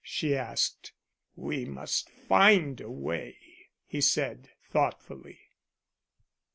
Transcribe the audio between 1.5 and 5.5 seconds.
must find a way," he said thoughtfully.